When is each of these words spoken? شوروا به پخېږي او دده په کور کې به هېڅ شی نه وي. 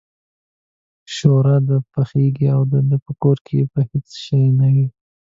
شوروا 1.15 1.57
به 1.67 1.75
پخېږي 1.93 2.47
او 2.55 2.61
دده 2.71 2.97
په 3.05 3.11
کور 3.21 3.37
کې 3.47 3.59
به 3.71 3.81
هېڅ 3.89 4.07
شی 4.23 4.43
نه 4.59 4.67
وي. 4.73 4.87